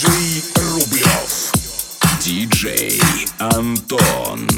Диджей 0.00 0.42
Рублев. 0.56 1.52
Диджей 2.24 3.02
Антон. 3.38 4.48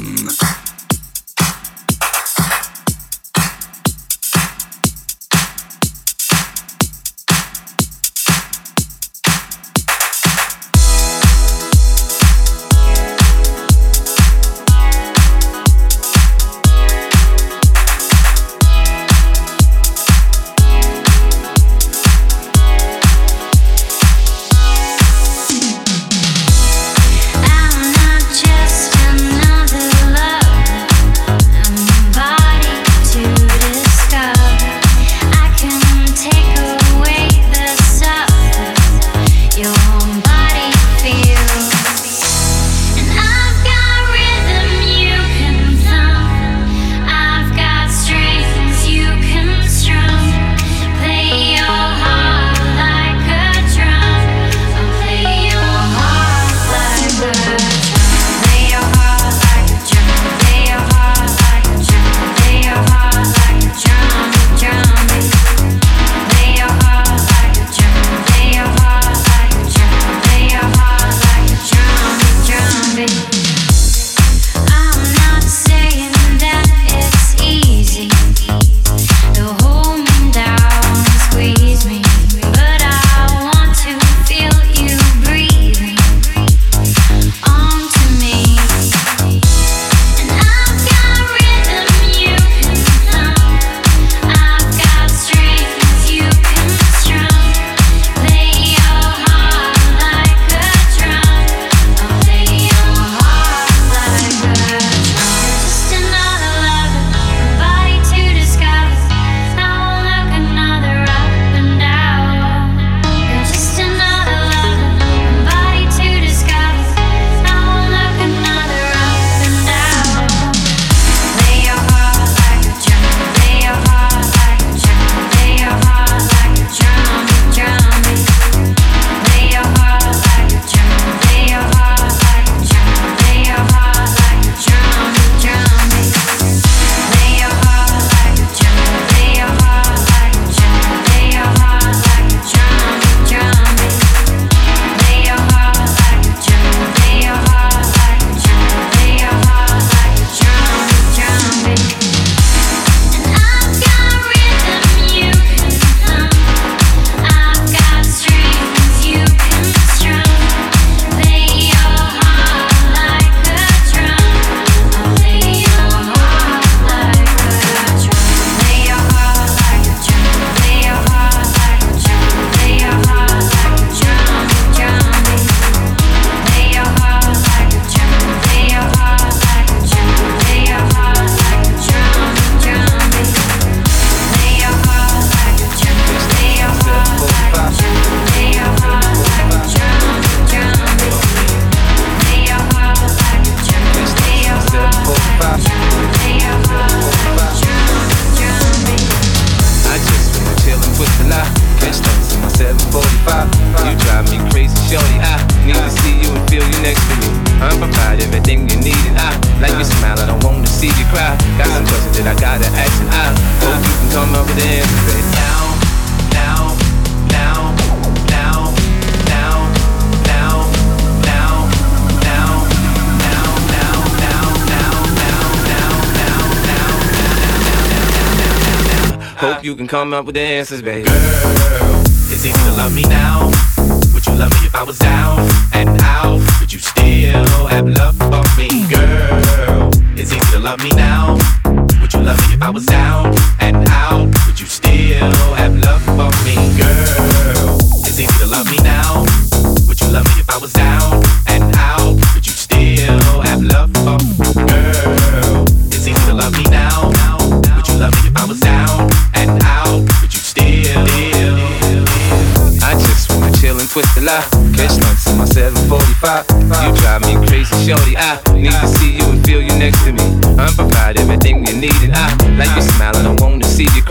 come 229.93 230.11
up 230.11 230.25
with 230.25 230.33
the 230.33 230.41
answers, 230.41 230.81
baby. 230.81 231.22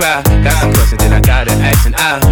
crowd. 0.03 0.25
Got 0.43 0.61
some 0.61 0.73
questions, 0.75 0.99
then 0.99 1.13
I 1.13 1.21
gotta 1.21 1.53
ask 1.53 1.87
and 1.87 1.95
I 1.97 2.32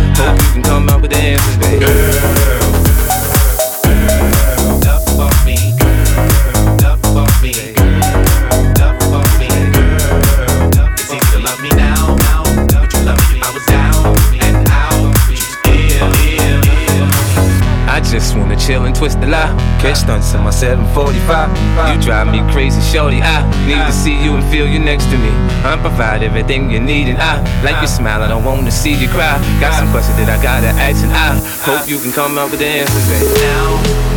chill 18.70 18.84
and 18.84 18.94
twist 18.94 19.20
the 19.20 19.26
lie. 19.26 19.50
Catch 19.80 19.98
stunts 20.06 20.32
in 20.34 20.42
my 20.42 20.50
745. 20.50 21.50
You 21.90 22.00
drive 22.00 22.28
me 22.30 22.38
crazy, 22.52 22.80
shorty. 22.80 23.20
I 23.20 23.42
need 23.66 23.82
to 23.86 23.92
see 23.92 24.14
you 24.22 24.36
and 24.36 24.44
feel 24.52 24.66
you 24.66 24.78
next 24.78 25.06
to 25.06 25.18
me. 25.18 25.30
I 25.64 25.76
provide 25.80 26.22
everything 26.22 26.70
you 26.70 26.78
need, 26.78 27.08
and 27.08 27.18
I 27.18 27.42
like 27.64 27.76
your 27.82 27.88
smile. 27.88 28.22
I 28.22 28.28
don't 28.28 28.44
want 28.44 28.64
to 28.66 28.72
see 28.72 28.94
you 28.94 29.08
cry. 29.08 29.34
Got 29.60 29.74
some 29.74 29.90
questions 29.90 30.16
that 30.18 30.30
I 30.30 30.40
gotta 30.42 30.70
ask, 30.86 31.02
and 31.02 31.12
I 31.12 31.28
hope 31.66 31.88
you 31.88 31.98
can 31.98 32.12
come 32.12 32.38
up 32.38 32.50
with 32.50 32.60
the 32.60 32.66
answers. 32.66 33.06
Right 33.10 33.34
now. 33.42 34.09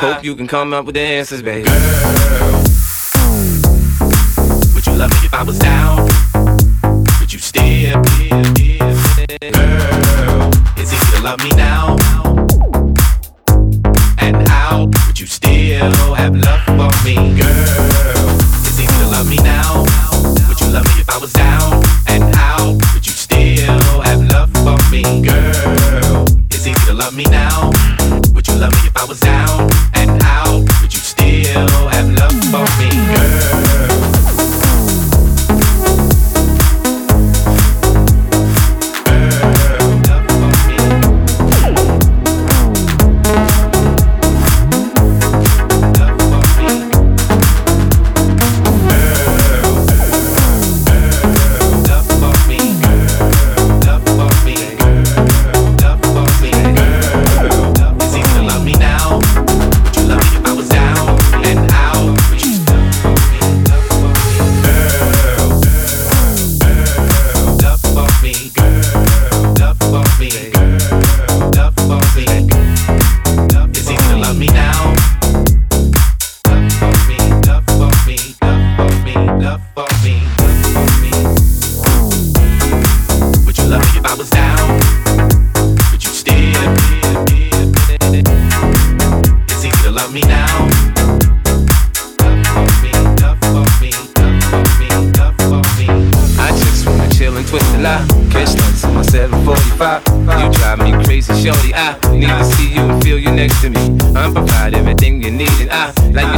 Hope 0.00 0.12
uh-huh. 0.12 0.20
you 0.22 0.34
can 0.34 0.46
come 0.46 0.72
up 0.72 0.86
with 0.86 0.94
the 0.94 1.02
answers, 1.02 1.42
baby. 1.42 1.68
Girl, 1.68 1.76
would 4.74 4.86
you 4.86 4.94
love 4.94 5.10
me 5.10 5.26
if 5.26 5.34
I 5.34 5.42
was 5.42 5.58
down? 5.58 6.08
Would 7.20 7.30
you 7.30 7.38
still? 7.38 8.00
Girl, 8.00 8.40
is 10.78 10.90
it 10.94 11.02
you 11.12 11.22
love 11.22 11.44
me 11.44 11.50
now? 11.50 11.98
And 14.16 14.48
how 14.48 14.88
would 15.06 15.20
you 15.20 15.26
still 15.26 15.92
have 16.14 16.34
love 16.34 16.62
for 16.64 16.90
me? 17.04 17.16
Girl, 17.36 18.40
is 18.64 18.80
it 18.80 18.90
you 18.90 19.06
love 19.12 19.28
me 19.28 19.36
now? 19.36 19.84
Would 20.48 20.60
you 20.62 20.68
love 20.68 20.86
me 20.86 21.02
if 21.02 21.10
I 21.10 21.18
was 21.18 21.34
down? 21.34 21.49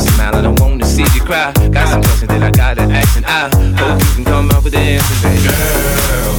smile, 0.03 0.35
I 0.35 0.43
don't 0.43 0.59
wanna 0.61 0.85
see 0.85 1.03
you 1.15 1.23
cry. 1.23 1.53
Got 1.71 1.89
some 1.89 2.03
questions 2.03 2.29
that 2.29 2.43
I 2.43 2.51
gotta 2.51 2.83
ask, 2.83 3.17
and 3.17 3.27
I 3.27 3.49
hope 3.79 4.01
you 4.01 4.15
can 4.17 4.25
come 4.25 4.51
up 4.51 4.65
with 4.65 4.73
the 4.73 4.79
answers, 4.79 5.23
baby. 5.23 5.43
Girl. 5.49 6.32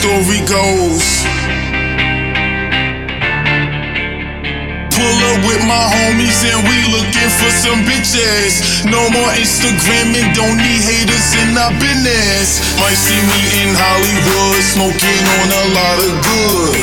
story 0.02 0.42
goes. 0.50 1.22
Pull 4.98 5.18
up 5.30 5.40
with 5.46 5.62
my 5.70 5.86
homies 5.94 6.42
and 6.42 6.62
we 6.66 6.78
looking 6.90 7.32
for 7.38 7.52
some 7.54 7.86
bitches. 7.86 8.82
No 8.90 8.98
more 9.14 9.30
Instagramming, 9.38 10.34
don't 10.34 10.58
need 10.58 10.82
haters 10.82 11.30
in 11.38 11.54
our 11.54 11.70
business. 11.78 12.66
Might 12.82 12.98
see 12.98 13.22
me 13.30 13.42
in 13.62 13.78
Hollywood 13.78 14.62
smoking 14.74 15.22
on 15.38 15.48
a 15.54 15.66
lot 15.78 15.98
of 16.02 16.14
good. 16.26 16.82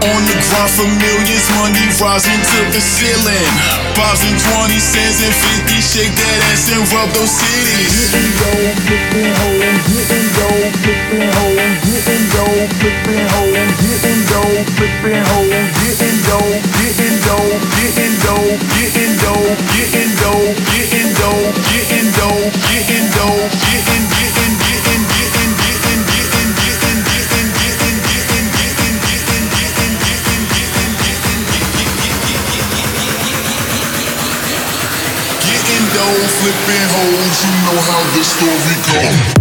On 0.00 0.20
the 0.24 0.36
grind 0.48 0.72
for 0.72 0.88
millions, 0.88 1.46
money 1.60 1.84
rising 2.00 2.40
to 2.40 2.60
the 2.72 2.80
ceiling. 2.80 3.85
Pops 3.96 4.28
and 4.28 4.36
20 4.36 4.76
cents 4.76 5.24
and 5.24 5.32
50, 5.32 5.80
shake 5.80 6.12
that 6.12 6.38
ass 6.52 6.68
and 6.68 6.84
rub 6.92 7.08
those 7.16 7.32
cities. 7.32 8.12
Getting 8.12 8.28
dope, 8.36 8.76
flipping 8.84 9.32
hoe, 9.32 9.56
getting 9.88 10.28
dope, 10.36 10.68
flipping 10.84 11.24
hoe, 11.32 11.56
getting 11.80 12.24
dope, 12.28 12.68
flipping 12.76 13.24
hoe, 13.32 13.56
getting 13.56 14.20
dope, 14.28 14.68
flipping 14.76 15.24
hoe, 15.32 15.48
getting 15.80 16.20
dope, 16.28 16.60
getting 16.76 17.16
dope, 17.24 17.56
getting 17.72 18.04
dope, 18.20 18.60
getting 18.76 19.16
dope, 19.16 19.56
getting 19.72 20.12
dope, 20.20 20.56
getting 20.76 21.10
dope, 21.16 21.56
getting 21.72 22.08
dope, 22.20 22.52
getting 22.68 23.08
dough, 23.16 23.48
getting 23.64 24.04
getting 24.12 24.45
flipping 36.14 36.86
hoes, 36.94 37.42
you 37.42 37.50
know 37.66 37.80
how 37.82 38.02
this 38.14 38.30
story 38.30 38.76
goes. 38.86 39.35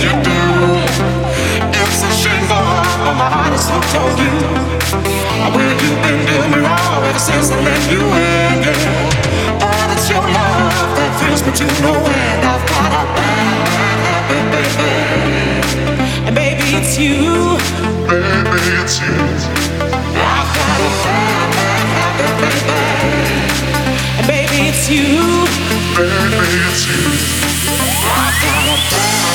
you 0.00 0.08
do. 0.24 0.40
It's 1.76 2.00
a 2.00 2.10
shame 2.10 2.44
my 3.20 3.28
heart 3.28 3.52
is 3.52 3.68
you 5.76 5.92
been 6.00 6.20
doing 6.24 6.52
wrong 6.64 7.04
ever 7.04 7.18
since 7.20 7.50
I 7.52 7.60
let 7.60 7.82
you 7.92 8.00
in? 8.00 8.64
It's 9.92 10.08
your 10.08 10.24
love 10.24 10.90
that 10.96 11.12
me. 12.08 12.16
I've 12.48 12.64
got 12.64 12.92
a 12.96 13.04
bad, 13.12 13.68
and 16.26 16.34
baby, 16.34 16.80
it's 16.80 16.96
you. 16.96 17.60
Baby, 18.08 18.80
it's 18.80 18.96
you. 19.04 19.12
I've 20.16 20.48
got 20.56 20.80
a 20.80 20.90
bad, 21.04 21.48
bad, 22.16 22.40
bad, 22.40 23.04
and 24.16 24.26
baby, 24.26 24.72
it's 24.72 24.88
you. 24.88 25.44
Baby, 25.92 26.56
it's 26.72 26.88
you. 26.88 27.04
I've 27.68 28.40
got 28.40 28.64
a 28.64 28.80
bad. 28.88 29.29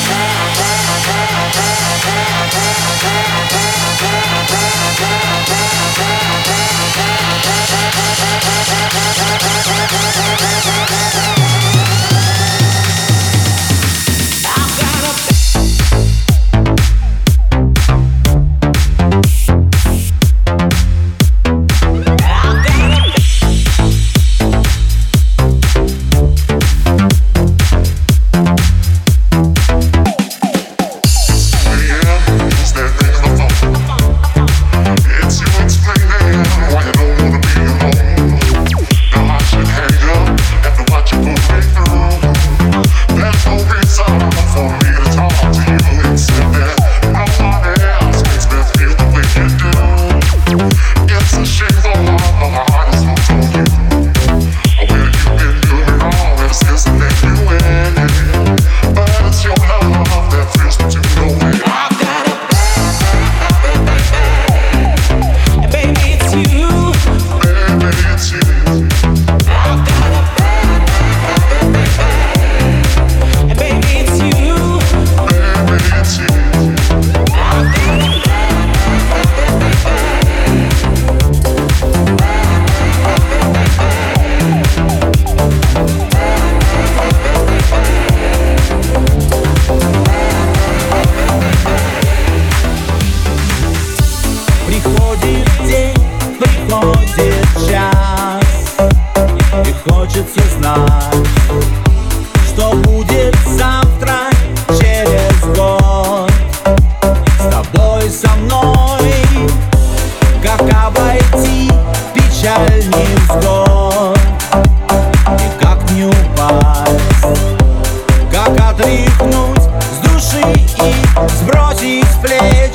отряхнуть 118.76 119.62
с 119.62 120.06
души 120.06 120.42
и 120.52 120.94
сбросить 121.28 122.04
с 122.04 122.16
плеч 122.16 122.74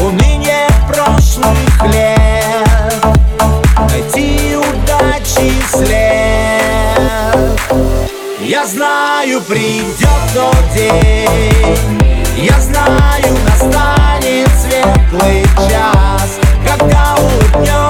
уныние 0.00 0.66
прошлых 0.88 1.56
лет, 1.92 3.04
найти 3.88 4.56
удачи 4.56 5.52
след. 5.70 7.60
Я 8.40 8.66
знаю, 8.66 9.40
придет 9.42 10.08
тот 10.34 10.56
день, 10.74 12.02
я 12.36 12.60
знаю, 12.60 13.36
настанет 13.48 14.48
светлый 14.60 15.44
час, 15.68 16.40
когда 16.66 17.14
улыбнется. 17.14 17.85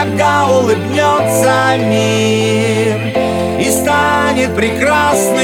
когда 0.00 0.46
улыбнется 0.46 1.76
мир 1.76 3.58
и 3.58 3.68
станет 3.68 4.54
прекрасно. 4.54 5.37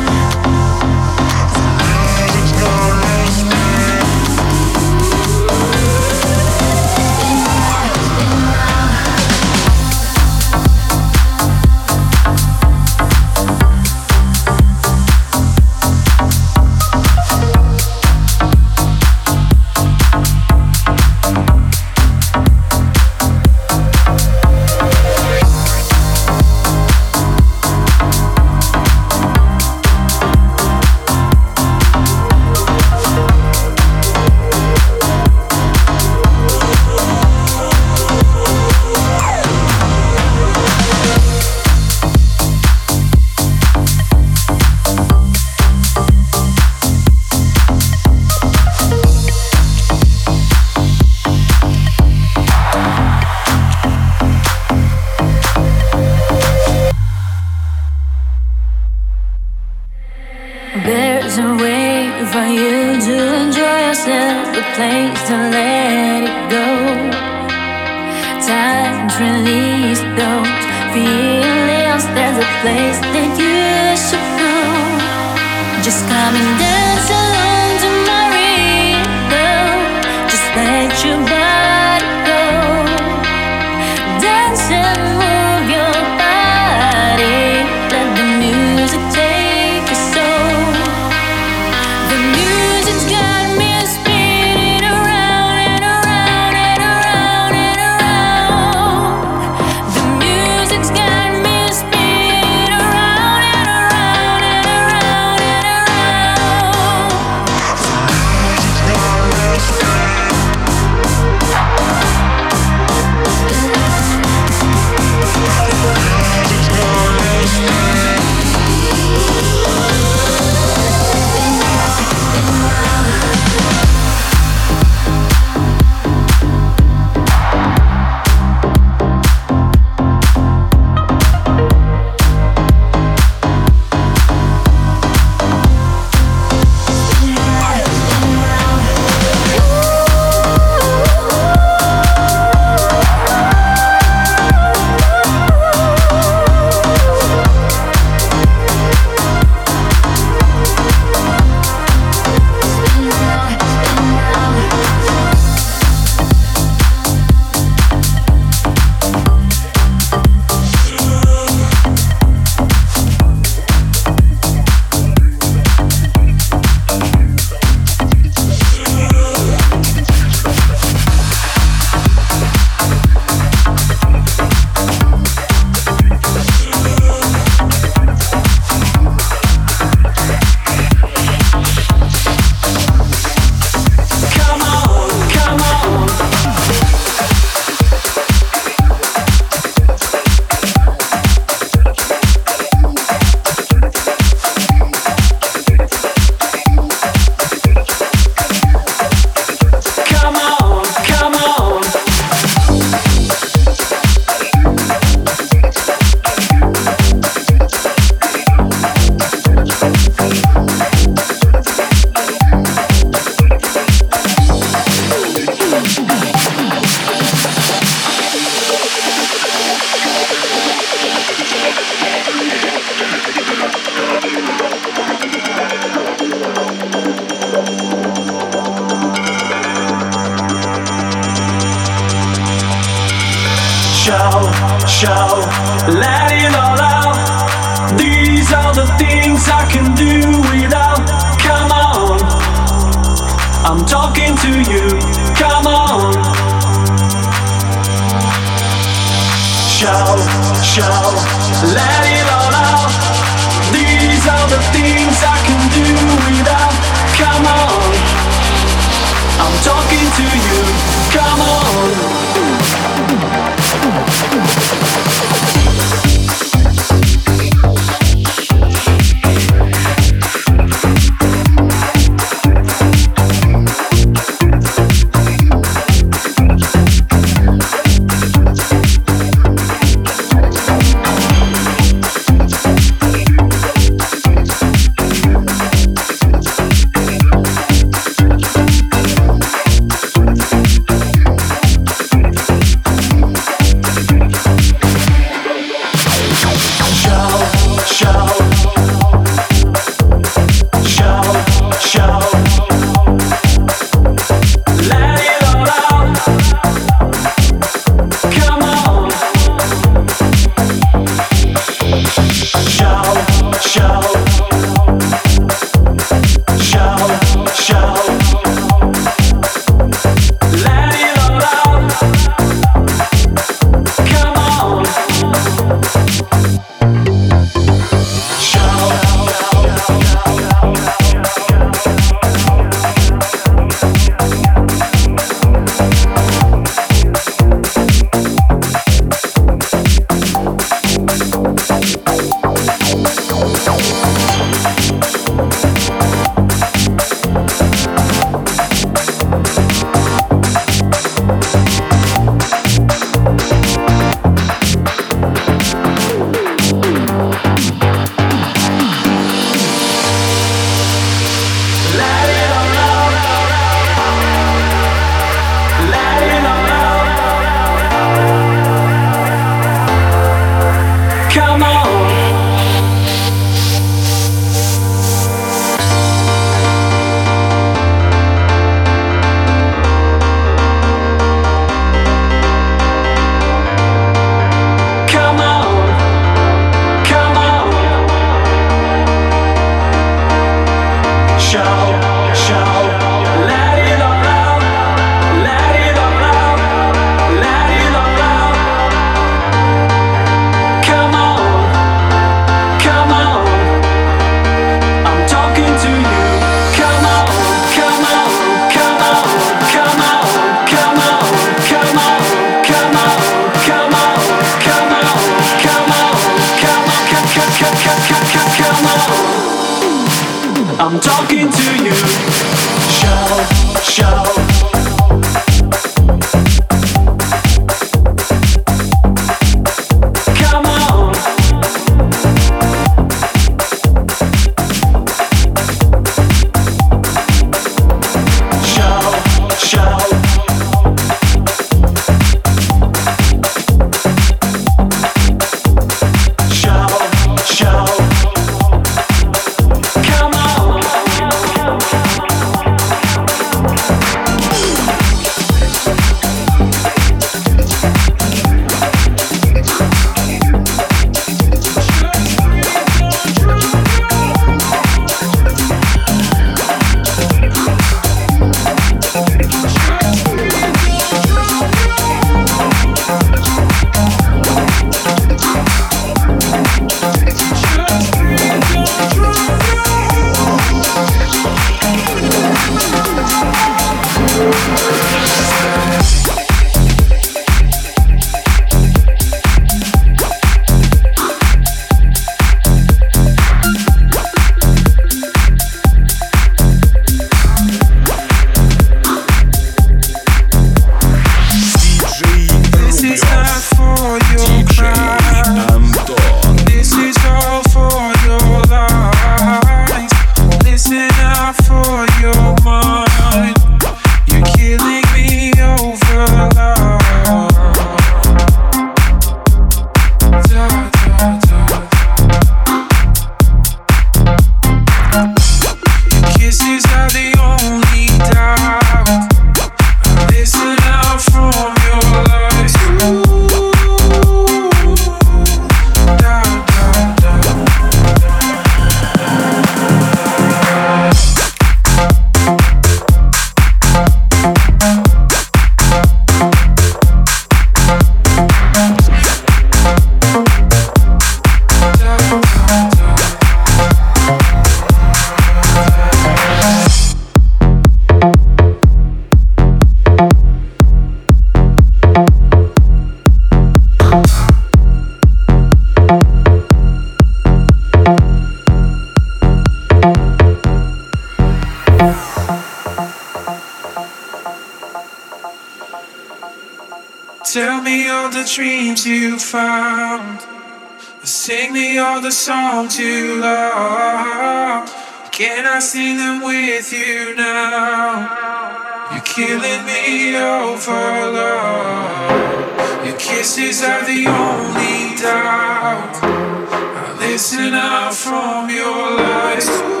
Sing 581.51 581.73
me 581.73 581.97
all 581.97 582.21
the 582.21 582.31
songs 582.31 582.97
you 582.97 583.41
love. 583.41 584.89
Can 585.33 585.65
I 585.65 585.79
sing 585.79 586.15
them 586.15 586.41
with 586.41 586.93
you 586.93 587.35
now? 587.35 589.11
You're 589.11 589.19
killing 589.23 589.85
me 589.85 590.37
over 590.37 590.91
love. 591.33 593.05
Your 593.05 593.17
kisses 593.17 593.83
are 593.83 594.05
the 594.05 594.27
only 594.27 595.17
doubt. 595.21 596.15
I 596.23 597.17
listen 597.19 597.73
out 597.73 598.13
from 598.13 598.69
your 598.69 599.17
lies. 599.17 600.00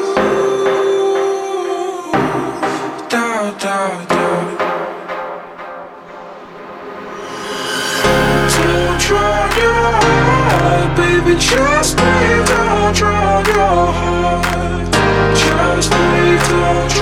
Just 11.41 11.97
leave, 11.97 12.45
don't 12.45 12.95
drown 12.95 13.45
your 13.45 13.91
heart. 13.99 14.93
Just 15.35 15.91
leave, 15.91 16.47
don't 16.49 16.89
drown 16.89 17.00